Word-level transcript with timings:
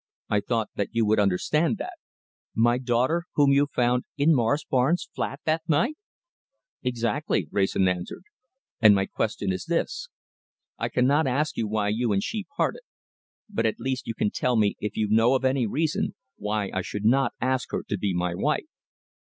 I 0.29 0.39
thought 0.39 0.71
that 0.73 0.95
you 0.95 1.05
would 1.05 1.19
understand 1.19 1.77
that." 1.77 1.93
"My 2.55 2.79
daughter 2.79 3.25
whom 3.33 3.51
you 3.51 3.67
found 3.67 4.03
in 4.17 4.33
Morris 4.33 4.63
Barnes' 4.63 5.07
flat 5.13 5.41
that 5.45 5.61
night?" 5.69 5.95
"Exactly," 6.81 7.47
Wrayson 7.51 7.87
answered, 7.87 8.23
"and 8.81 8.95
my 8.95 9.05
question 9.05 9.51
is 9.53 9.65
this. 9.65 10.09
I 10.79 10.89
cannot 10.89 11.27
ask 11.27 11.55
you 11.55 11.67
why 11.67 11.89
you 11.89 12.13
and 12.13 12.23
she 12.23 12.47
parted, 12.57 12.81
but 13.47 13.67
at 13.67 13.79
least 13.79 14.07
you 14.07 14.15
can 14.15 14.31
tell 14.31 14.55
me 14.55 14.75
if 14.79 14.97
you 14.97 15.07
know 15.07 15.35
of 15.35 15.45
any 15.45 15.67
reason 15.67 16.15
why 16.35 16.71
I 16.73 16.81
should 16.81 17.05
not 17.05 17.35
ask 17.39 17.69
her 17.69 17.83
to 17.83 17.95
be 17.95 18.11
my 18.11 18.33
wife." 18.33 18.65